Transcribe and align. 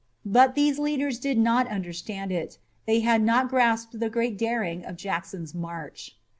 But 0.25 0.55
these 0.55 0.79
leaders 0.79 1.19
did 1.19 1.37
not 1.37 1.67
understand 1.67 2.31
it. 2.31 2.57
They 2.87 3.01
had 3.01 3.21
not 3.21 3.49
grasped 3.49 3.99
the 3.99 4.09
great 4.09 4.35
daring 4.35 4.83
of 4.83 4.97
Jackson's 4.97 5.53
march. 5.53 6.17